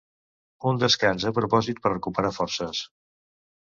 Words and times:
Un 0.69 0.81
descans 0.85 1.27
a 1.33 1.33
propòsit 1.41 1.85
per 1.87 1.95
recuperar 1.97 2.37
forces. 2.43 2.85